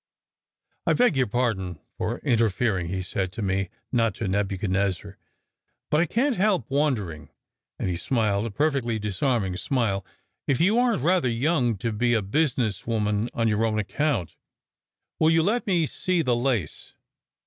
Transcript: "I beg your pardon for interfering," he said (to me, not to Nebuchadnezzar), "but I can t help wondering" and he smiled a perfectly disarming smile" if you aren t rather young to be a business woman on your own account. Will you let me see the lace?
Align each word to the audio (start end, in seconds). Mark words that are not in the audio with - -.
"I 0.87 0.93
beg 0.93 1.15
your 1.15 1.27
pardon 1.27 1.79
for 1.95 2.17
interfering," 2.23 2.87
he 2.87 3.03
said 3.03 3.31
(to 3.33 3.43
me, 3.43 3.69
not 3.91 4.15
to 4.15 4.27
Nebuchadnezzar), 4.27 5.19
"but 5.91 6.01
I 6.01 6.07
can 6.07 6.31
t 6.31 6.37
help 6.39 6.65
wondering" 6.71 7.29
and 7.77 7.87
he 7.87 7.97
smiled 7.97 8.47
a 8.47 8.49
perfectly 8.49 8.97
disarming 8.97 9.57
smile" 9.57 10.03
if 10.47 10.59
you 10.59 10.79
aren 10.79 10.97
t 11.01 11.05
rather 11.05 11.29
young 11.29 11.77
to 11.77 11.91
be 11.91 12.15
a 12.15 12.23
business 12.23 12.87
woman 12.87 13.29
on 13.35 13.47
your 13.47 13.63
own 13.63 13.77
account. 13.77 14.37
Will 15.19 15.29
you 15.29 15.43
let 15.43 15.67
me 15.67 15.85
see 15.85 16.23
the 16.23 16.35
lace? 16.35 16.95